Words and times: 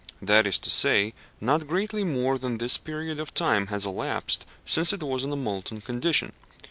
That 0.19 0.47
is 0.47 0.57
to 0.57 0.71
say, 0.71 1.13
not 1.39 1.67
greatly 1.67 2.03
more 2.03 2.39
than 2.39 2.57
this 2.57 2.75
period 2.75 3.19
of 3.19 3.35
time 3.35 3.67
has 3.67 3.85
elapsed 3.85 4.47
since 4.65 4.91
it 4.93 5.03
was 5.03 5.23
in 5.23 5.31
a 5.31 5.35
molten 5.35 5.79
condition. 5.79 6.33